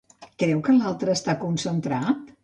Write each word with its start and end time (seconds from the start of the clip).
Creu 0.43 0.61
que 0.67 0.73
l'altre 0.77 1.13
està 1.17 1.35
concentrat? 1.43 2.33